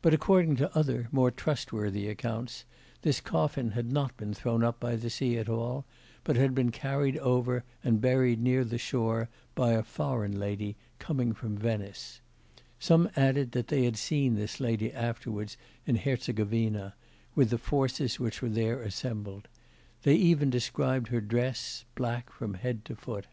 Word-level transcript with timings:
But 0.00 0.14
according 0.14 0.56
to 0.56 0.74
other 0.74 1.08
more 1.12 1.30
trustworthy 1.30 2.08
accounts 2.08 2.64
this 3.02 3.20
coffin 3.20 3.72
had 3.72 3.92
not 3.92 4.16
been 4.16 4.32
thrown 4.32 4.64
up 4.64 4.80
by 4.80 4.96
the 4.96 5.10
sea 5.10 5.36
at 5.36 5.50
all, 5.50 5.84
but 6.24 6.36
had 6.36 6.54
been 6.54 6.70
carried 6.70 7.18
over 7.18 7.62
and 7.84 8.00
buried 8.00 8.40
near 8.40 8.64
the 8.64 8.78
shore 8.78 9.28
by 9.54 9.72
a 9.72 9.82
foreign 9.82 10.38
lady, 10.40 10.76
coming 10.98 11.34
from 11.34 11.58
Venice; 11.58 12.22
some 12.78 13.10
added 13.16 13.52
that 13.52 13.68
they 13.68 13.84
had 13.84 13.98
seen 13.98 14.34
this 14.34 14.60
lady 14.60 14.90
afterwards 14.94 15.58
in 15.84 15.96
Herzegovina, 15.96 16.94
with 17.34 17.50
the 17.50 17.58
forces 17.58 18.18
which 18.18 18.40
were 18.40 18.48
there 18.48 18.80
assembled; 18.80 19.46
they 20.04 20.14
even 20.14 20.48
described 20.48 21.08
her 21.08 21.20
dress, 21.20 21.84
black 21.96 22.32
from 22.32 22.54
head 22.54 22.82
to 22.86 22.96
foot. 22.96 23.26